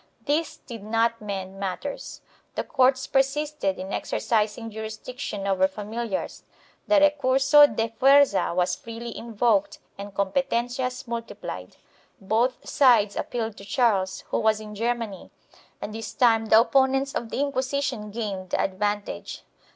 [0.25, 2.21] 3 This did not mend matters.
[2.55, 6.41] The courts persisted in exercising jurisdiction over familiars,
[6.87, 11.75] the recur so de fuerza was freely invoked and competencias multiplied.
[12.19, 15.29] Both sides appealed to Charles, who was in Germany,
[15.79, 19.43] and this time the opponents of the Inquisition gained the advantage.